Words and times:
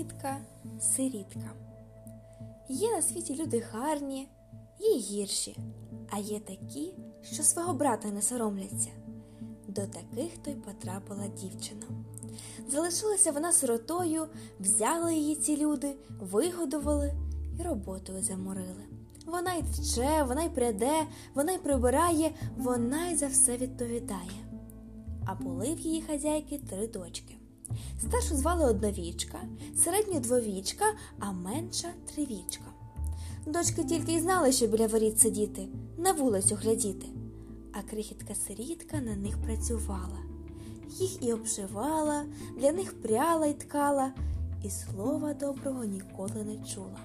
крихітка 0.00 0.36
сирітка. 0.80 1.50
Є 2.68 2.90
на 2.90 3.02
світі 3.02 3.42
люди 3.42 3.64
гарні, 3.72 4.28
є 4.78 4.96
гірші, 4.96 5.56
а 6.10 6.18
є 6.18 6.40
такі, 6.40 6.94
що 7.22 7.42
свого 7.42 7.74
брата 7.74 8.08
не 8.10 8.22
соромляться. 8.22 8.88
До 9.68 9.82
таких 9.86 10.38
то 10.44 10.50
й 10.50 10.54
потрапила 10.54 11.26
дівчина. 11.26 11.86
Залишилася 12.68 13.32
вона 13.32 13.52
сиротою, 13.52 14.26
взяли 14.60 15.14
її 15.14 15.36
ці 15.36 15.56
люди, 15.56 15.96
вигодували 16.20 17.14
і 17.60 17.62
роботою 17.62 18.22
заморили. 18.22 18.84
Вона 19.26 19.54
й 19.54 19.62
тче, 19.62 20.22
вона 20.22 20.42
й 20.42 20.48
пряде, 20.48 21.06
вона 21.34 21.52
й 21.52 21.58
прибирає, 21.58 22.34
вона 22.56 23.08
й 23.08 23.16
за 23.16 23.26
все 23.26 23.56
відповідає. 23.56 24.48
А 25.26 25.34
були 25.34 25.74
в 25.74 25.80
її 25.80 26.02
хазяйки 26.02 26.58
три 26.58 26.86
дочки. 26.86 27.39
Старшу 28.02 28.36
звали 28.36 28.64
одновічка, 28.64 29.38
середню 29.76 30.20
двовічка, 30.20 30.84
а 31.18 31.32
менша 31.32 31.88
тривічка. 32.14 32.64
Дочки 33.46 33.84
тільки 33.84 34.12
й 34.12 34.20
знали, 34.20 34.52
що 34.52 34.66
біля 34.66 34.86
воріт 34.86 35.20
сидіти, 35.20 35.68
на 35.98 36.12
вулицю 36.12 36.54
глядіти, 36.54 37.06
а 37.72 37.90
крихітка 37.90 38.34
сирітка 38.34 39.00
на 39.00 39.16
них 39.16 39.38
працювала, 39.38 40.18
їх 40.88 41.22
і 41.22 41.32
обшивала, 41.32 42.24
для 42.58 42.72
них 42.72 43.02
пряла 43.02 43.46
й 43.46 43.54
ткала, 43.54 44.12
і 44.64 44.70
слова 44.70 45.34
доброго 45.34 45.84
ніколи 45.84 46.44
не 46.44 46.68
чула. 46.74 47.00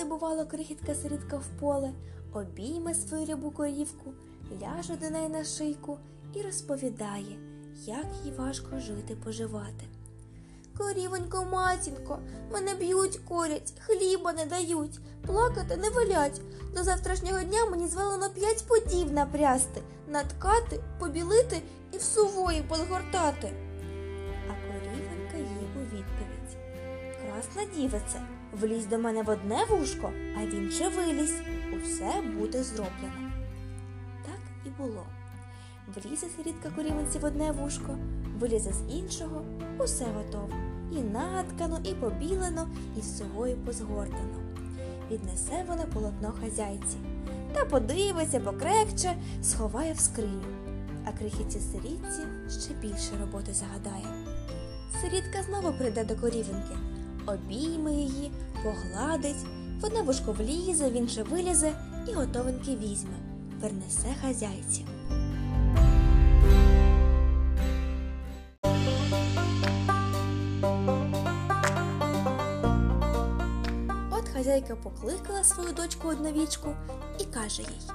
Вийде, 0.00 0.14
бувало, 0.14 0.46
крихітка 0.46 0.94
сирітка 0.94 1.36
в 1.36 1.60
поле, 1.60 1.92
обійме 2.32 2.94
свою 2.94 3.26
рябу 3.26 3.50
корівку, 3.50 4.12
ляже 4.62 4.96
до 4.96 5.10
неї 5.10 5.28
на 5.28 5.44
шийку 5.44 5.98
і 6.34 6.42
розповідає, 6.42 7.38
як 7.86 8.06
їй 8.24 8.32
важко 8.32 8.78
жити 8.78 9.16
поживати. 9.24 9.84
Корівонько, 10.78 11.44
матінко, 11.44 12.18
мене 12.52 12.74
б'ють, 12.74 13.20
корять, 13.28 13.72
хліба 13.80 14.32
не 14.32 14.46
дають, 14.46 15.00
плакати 15.26 15.76
не 15.76 15.90
велять. 15.90 16.40
До 16.76 16.84
завтрашнього 16.84 17.42
дня 17.42 17.64
мені 17.70 17.86
звелено 17.86 18.30
п'ять 18.30 18.64
подів 18.68 19.12
напрясти, 19.12 19.82
наткати, 20.08 20.80
побілити 20.98 21.62
і 21.92 21.98
в 21.98 22.02
сувої 22.02 22.62
позгортати. 22.62 23.52
А 24.48 24.52
корівонька 24.66 25.36
їй 25.36 25.68
у 25.76 25.80
відповідь. 25.80 26.56
Красна 27.22 27.64
дівице, 27.76 28.20
влізь 28.52 28.86
до 28.86 28.98
мене 28.98 29.22
в 29.22 29.28
одне 29.28 29.64
вушко, 29.70 30.12
а 30.36 30.46
він 30.46 30.70
ще 30.70 30.88
вилізь. 30.88 31.40
Усе 31.76 32.12
буде 32.38 32.62
зроблено. 32.62 33.32
Так 34.26 34.40
і 34.66 34.68
було. 34.68 35.06
Влізе 35.94 36.26
сирітка 36.36 36.70
корівниці 36.70 37.18
в 37.18 37.24
одне 37.24 37.52
вушко, 37.52 37.98
вилізе 38.38 38.72
з 38.72 38.94
іншого, 38.94 39.42
усе 39.78 40.04
готово. 40.04 40.52
І 40.92 41.00
наткано, 41.00 41.78
і 41.84 41.94
побілено, 41.94 42.68
і 42.98 43.00
з 43.00 43.18
сувою 43.18 43.56
позгортано. 43.56 44.38
Віднесе 45.10 45.64
вона 45.68 45.84
полотно 45.84 46.34
хазяйці. 46.40 46.96
Та 47.54 47.64
подивиться, 47.64 48.40
покрекче, 48.40 49.16
сховає 49.42 49.92
в 49.92 49.98
скриню. 50.00 50.42
А 51.04 51.12
крихітці 51.12 51.60
сирітці 51.60 52.22
ще 52.64 52.74
більше 52.74 53.12
роботи 53.20 53.52
загадає. 53.54 54.06
Сирітка 55.00 55.42
знову 55.42 55.72
прийде 55.78 56.04
до 56.04 56.16
корівеньки, 56.16 56.76
обійме 57.32 57.92
її, 57.92 58.32
погладить, 58.64 59.44
в 59.80 59.84
одне 59.84 60.02
вушко 60.02 60.32
влізе, 60.32 60.90
він 60.90 61.08
же 61.08 61.22
вилізе 61.22 61.72
і 62.08 62.12
готовеньки 62.12 62.76
візьме, 62.76 63.16
перенесе 63.60 64.14
хазяйці. 64.22 64.86
От 74.10 74.28
хазяйка 74.34 74.76
покликала 74.76 75.44
свою 75.44 75.72
дочку 75.72 76.08
одновічку 76.08 76.68
і 77.18 77.24
каже 77.24 77.62
їй 77.62 77.90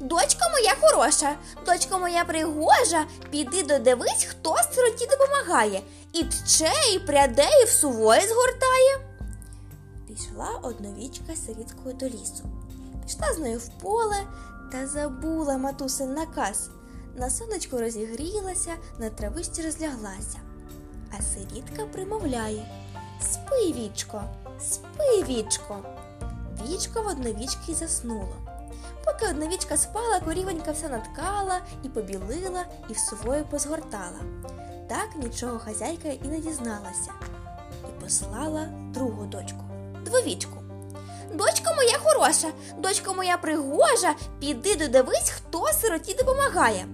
Дочко 0.00 0.50
моя 0.50 0.74
хороша, 0.80 1.36
дочко 1.66 1.98
моя 1.98 2.24
пригожа, 2.24 3.04
піди 3.30 3.62
додивись, 3.62 4.24
хто 4.24 4.54
сироті 4.74 5.06
допомагає, 5.06 5.80
і 6.12 6.24
тче, 6.24 6.72
і 6.94 6.98
пряде, 6.98 7.48
і 7.62 7.64
в 7.64 7.68
сувої 7.68 8.20
згортає. 8.20 9.08
Пішла 10.06 10.60
одновічка 10.62 11.36
сиріткою 11.46 11.94
до 11.94 12.06
лісу. 12.06 12.44
Пішла 13.04 13.32
з 13.34 13.38
нею 13.38 13.58
в 13.58 13.68
поле 13.82 14.16
та 14.72 14.86
забула 14.86 15.58
матусин 15.58 16.14
наказ. 16.14 16.70
На 17.16 17.30
сонечку 17.30 17.78
розігрілася, 17.78 18.74
на 18.98 19.10
травичці 19.10 19.62
розляглася. 19.62 20.38
А 21.18 21.22
сирітка 21.22 21.86
примовляє 21.92 22.66
Спи, 23.20 23.72
вічко, 23.72 24.22
спи, 24.60 25.24
вічко. 25.28 25.78
Вічко 26.66 27.02
в 27.02 27.06
одновічки 27.06 27.72
й 27.72 27.74
заснуло. 27.74 28.36
Поки 29.04 29.30
одновічка 29.30 29.76
спала, 29.76 30.20
корівонька 30.20 30.72
все 30.72 30.88
наткала 30.88 31.60
і 31.82 31.88
побілила, 31.88 32.64
і 32.90 32.92
в 32.92 32.98
сувою 32.98 33.44
позгортала. 33.44 34.20
Так 34.88 35.08
нічого 35.16 35.58
хазяйка 35.58 36.08
і 36.08 36.28
не 36.28 36.38
дізналася, 36.38 37.10
і 37.88 38.02
послала 38.02 38.68
другу 38.94 39.26
дочку, 39.26 39.64
двовічку. 40.04 40.56
Дочко 41.34 41.74
моя 41.76 41.98
хороша, 41.98 42.48
дочко 42.78 43.14
моя 43.14 43.36
пригожа, 43.38 44.14
піди 44.40 44.76
додивись, 44.76 45.30
хто 45.30 45.66
сироті 45.72 46.14
допомагає. 46.14 46.86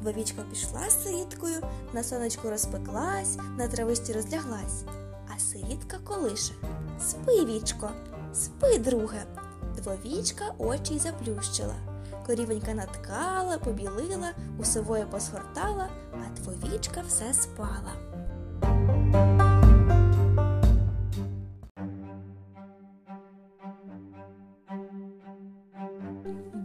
Двовічка 0.00 0.42
пішла 0.50 0.90
з 0.90 1.04
сиріткою, 1.04 1.56
на 1.92 2.02
сонечку 2.02 2.50
розпеклась, 2.50 3.36
на 3.58 3.68
травичці 3.68 4.12
розляглась, 4.12 4.82
а 5.34 5.38
сирітка 5.38 5.98
колише. 6.04 6.52
Спи, 7.08 7.44
вічко, 7.44 7.90
спи, 8.34 8.78
друге. 8.78 9.22
Двовічка 9.76 10.44
очі 10.58 10.94
й 10.94 10.98
заплющила. 10.98 11.74
Корівенька 12.26 12.74
наткала, 12.74 13.58
побілила, 13.58 14.32
у 14.58 14.64
сової 14.64 15.04
посгортала, 15.04 15.88
а 16.12 16.40
двовічка 16.40 17.02
все 17.08 17.34
спала. 17.34 17.92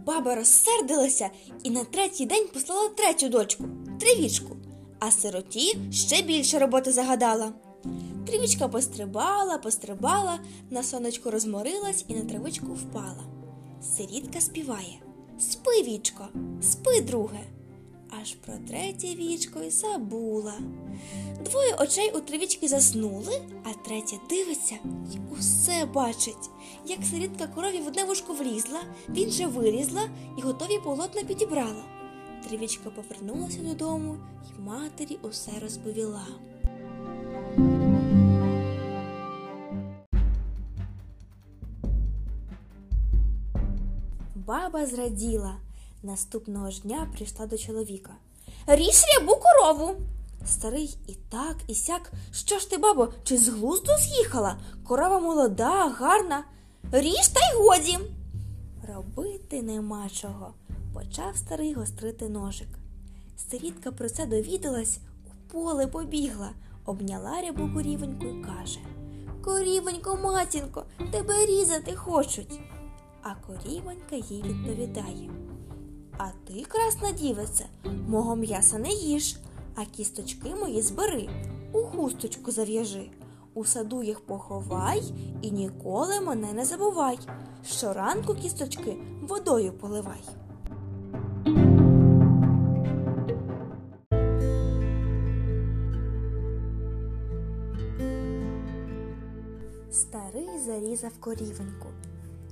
Баба 0.06 0.34
розсердилася 0.34 1.30
і 1.62 1.70
на 1.70 1.84
третій 1.84 2.26
день 2.26 2.48
послала 2.54 2.88
третю 2.88 3.28
дочку 3.28 3.64
тривічку, 4.00 4.56
а 4.98 5.10
сироті 5.10 5.78
ще 5.92 6.22
більше 6.22 6.58
роботи 6.58 6.92
загадала. 6.92 7.52
Тривічка 8.26 8.68
пострибала, 8.68 9.58
пострибала, 9.58 10.38
на 10.70 10.82
сонечку 10.82 11.30
розморилась 11.30 12.04
і 12.08 12.14
на 12.14 12.24
травичку 12.24 12.66
впала. 12.66 13.24
Сирітка 13.96 14.40
співає 14.40 15.05
Спи, 15.38 15.82
вічко, 15.82 16.28
спи, 16.60 17.00
друге. 17.00 17.40
Аж 18.22 18.34
про 18.34 18.54
третє 18.68 19.06
вічко 19.06 19.62
й 19.62 19.70
забула. 19.70 20.54
Двоє 21.44 21.74
очей 21.74 22.10
у 22.14 22.20
тривічки 22.20 22.68
заснули, 22.68 23.42
а 23.64 23.88
третя 23.88 24.16
дивиться 24.30 24.74
і 25.14 25.34
усе 25.38 25.86
бачить, 25.94 26.50
як 26.86 26.98
сирітка 27.10 27.46
корові 27.46 27.78
в 27.78 27.86
одне 27.86 28.04
вушко 28.04 28.32
влізла, 28.32 28.80
він 29.08 29.30
же 29.30 29.46
вилізла 29.46 30.08
і 30.38 30.40
готові 30.40 30.78
полотна 30.84 31.22
підібрала. 31.22 31.84
Тривічка 32.48 32.90
повернулася 32.90 33.58
додому 33.62 34.16
і 34.50 34.62
матері 34.62 35.18
усе 35.22 35.52
розповіла. 35.62 36.26
Баба 44.46 44.86
зраділа. 44.86 45.56
Наступного 46.02 46.70
ж 46.70 46.82
дня 46.82 47.08
прийшла 47.16 47.46
до 47.46 47.58
чоловіка. 47.58 48.12
Ріж 48.66 49.04
рябу 49.14 49.36
корову. 49.36 49.94
Старий 50.46 50.98
і 51.06 51.14
так, 51.14 51.56
і 51.66 51.74
сяк. 51.74 52.12
Що 52.32 52.58
ж 52.58 52.70
ти, 52.70 52.78
бабо, 52.78 53.08
чи 53.24 53.38
з 53.38 53.48
глузду 53.48 53.92
з'їхала? 53.98 54.56
Корова 54.88 55.20
молода, 55.20 55.88
гарна. 55.88 56.44
Ріж 56.92 57.28
та 57.28 57.40
й 57.40 57.56
годі. 57.56 57.98
Робити 58.94 59.62
нема 59.62 60.08
чого, 60.08 60.54
почав 60.94 61.36
старий 61.36 61.74
гострити 61.74 62.28
ножик. 62.28 62.68
Сирітка 63.50 63.92
про 63.92 64.08
це 64.08 64.26
довідалась, 64.26 64.98
у 65.26 65.52
поле 65.52 65.86
побігла, 65.86 66.50
обняла 66.84 67.40
рябу 67.42 67.74
корівоньку 67.74 68.26
і 68.26 68.44
каже 68.44 68.80
Корівонько, 69.44 70.16
матінко, 70.16 70.84
тебе 71.12 71.46
різати 71.46 71.94
хочуть. 71.96 72.60
А 73.28 73.34
корівонька 73.46 74.16
їй 74.16 74.42
відповідає 74.42 75.30
А 76.18 76.28
ти, 76.28 76.64
красна 76.68 77.12
дівице, 77.12 77.66
мого 78.08 78.36
м'яса 78.36 78.78
не 78.78 78.88
їж, 78.88 79.36
а 79.74 79.84
кісточки 79.84 80.54
мої 80.54 80.82
збери, 80.82 81.28
у 81.72 81.78
хусточку 81.78 82.50
зав'яжи. 82.50 83.10
У 83.54 83.64
саду 83.64 84.02
їх 84.02 84.20
поховай 84.20 85.02
і 85.42 85.50
ніколи 85.50 86.20
мене 86.20 86.52
не 86.52 86.64
забувай. 86.64 87.18
Щоранку 87.64 88.34
кісточки 88.34 88.96
водою 89.22 89.72
поливай. 89.72 90.22
Старий 99.90 100.58
зарізав 100.66 101.12
корівеньку. 101.20 101.88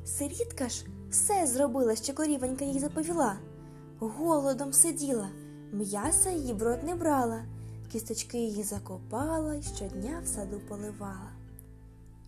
Сирітка 0.04 0.68
ж 0.68 0.84
все 1.10 1.46
зробила, 1.46 1.96
що 1.96 2.14
корівенька 2.14 2.64
їй 2.64 2.78
заповіла. 2.78 3.36
Голодом 3.98 4.72
сиділа, 4.72 5.28
м'яса 5.72 6.30
її 6.30 6.52
в 6.52 6.62
рот 6.62 6.82
не 6.82 6.94
брала, 6.94 7.44
кісточки 7.92 8.38
її 8.38 8.62
закопала 8.62 9.54
й 9.54 9.62
щодня 9.62 10.20
в 10.24 10.26
саду 10.26 10.60
поливала. 10.68 11.30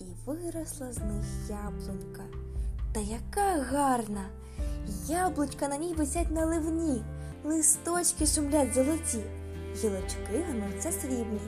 І 0.00 0.04
виросла 0.26 0.92
з 0.92 0.98
них 0.98 1.24
яблунька. 1.48 2.22
Та 2.94 3.00
яка 3.00 3.62
гарна! 3.62 4.24
Яблучка 5.08 5.68
на 5.68 5.76
ній 5.76 5.94
висять 5.94 6.30
на 6.30 6.46
ливні, 6.46 7.04
листочки 7.44 8.26
шумлять 8.26 8.74
золоті, 8.74 9.20
гілочки 9.76 10.44
гнуться 10.50 10.92
срібні. 10.92 11.40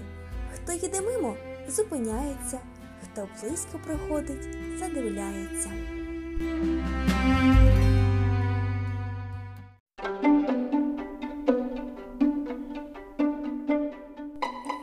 Хто 0.54 0.72
їде 0.72 1.00
мимо, 1.00 1.34
зупиняється, 1.68 2.58
хто 3.04 3.28
близько 3.40 3.78
проходить, 3.86 4.56
задивляється. 4.78 5.70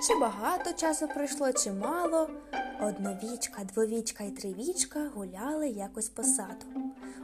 Чи 0.07 0.15
багато 0.21 0.73
часу 0.73 1.07
пройшло, 1.07 1.53
чи 1.53 1.71
мало. 1.71 2.29
Одновічка, 2.81 3.63
двовічка 3.73 4.23
і 4.23 4.31
тривічка 4.31 5.09
гуляли 5.15 5.69
якось 5.69 6.09
по 6.09 6.23
саду. 6.23 6.65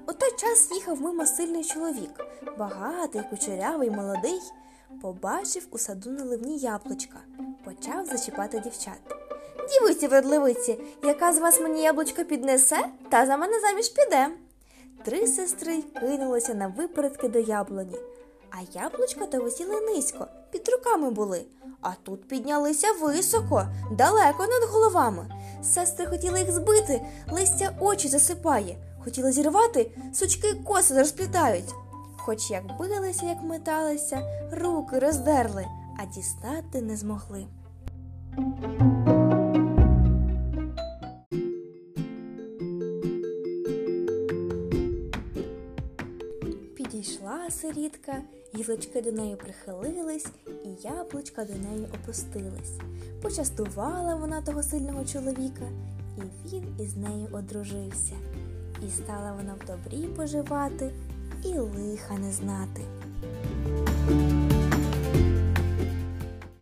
У 0.08 0.14
той 0.14 0.30
час 0.38 0.72
їхав 0.72 1.02
мимо 1.02 1.26
сильний 1.26 1.64
чоловік, 1.64 2.26
багатий, 2.58 3.22
кучерявий, 3.30 3.92
молодий, 3.92 4.40
побачив 5.02 5.68
у 5.72 5.78
саду 5.78 6.12
наливні 6.12 6.58
яблучка, 6.58 7.20
почав 7.66 8.06
зачіпати 8.06 8.60
дівчат. 8.60 9.21
Дівиці, 9.72 10.08
вродливиці, 10.08 10.80
яка 11.04 11.34
з 11.34 11.40
вас 11.40 11.60
мені 11.60 11.82
яблучко 11.82 12.24
піднесе, 12.24 12.86
та 13.10 13.26
за 13.26 13.38
мене 13.38 13.60
заміж 13.60 13.90
піде. 13.90 14.28
Три 15.06 15.28
сестри 15.28 15.82
кинулися 16.00 16.54
на 16.54 16.68
випередки 16.68 17.28
до 17.28 17.40
яблуні, 17.40 17.96
а 18.52 18.80
яблучка 18.80 19.26
то 19.26 19.42
висіли 19.42 19.82
низько, 19.82 20.28
під 20.52 20.70
руками 20.70 21.12
були, 21.12 21.46
а 21.82 21.90
тут 22.04 22.28
піднялися 22.28 22.88
високо, 23.02 23.66
далеко 23.92 24.48
над 24.48 24.70
головами. 24.70 25.26
Сестри 25.64 26.06
хотіли 26.06 26.40
їх 26.40 26.52
збити, 26.52 27.02
листя 27.32 27.76
очі 27.80 28.08
засипає, 28.08 28.78
хотіли 29.04 29.32
зірвати, 29.32 29.92
сучки 30.14 30.54
коси 30.54 31.00
розплітають. 31.00 31.74
Хоч 32.18 32.52
як 32.52 32.64
билися, 32.80 33.26
як 33.26 33.42
металися, 33.44 34.48
руки 34.52 35.00
роздерли, 35.00 35.66
а 36.00 36.06
дістати 36.06 36.82
не 36.82 36.98
змогли. 36.98 37.46
Сирітка, 47.52 48.14
гілочки 48.56 49.02
до 49.02 49.12
неї 49.12 49.36
прихилились, 49.36 50.28
і 50.48 50.88
яблучка 50.88 51.46
до 51.46 51.54
неї 51.54 51.88
опустились. 51.96 52.80
Почастувала 53.22 54.16
вона 54.16 54.42
того 54.42 54.64
сильного 54.64 55.06
чоловіка, 55.06 55.66
і 56.18 56.50
він 56.50 56.64
із 56.80 56.98
нею 56.98 57.28
одружився. 57.32 58.16
І 58.88 58.92
стала 58.92 59.34
вона 59.34 59.54
в 59.54 59.68
добрі 59.68 60.08
поживати, 60.08 60.92
і 61.44 61.48
лиха 61.48 62.18
не 62.18 62.32
знати. 62.32 62.82